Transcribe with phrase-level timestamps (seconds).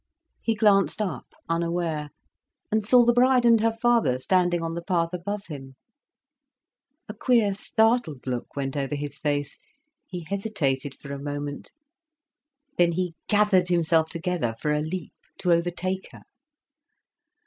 [0.41, 2.09] He glanced up, unaware,
[2.71, 5.75] and saw the bride and her father standing on the path above him.
[7.07, 9.59] A queer, startled look went over his face.
[10.07, 11.71] He hesitated for a moment.
[12.79, 16.23] Then he gathered himself together for a leap, to overtake her.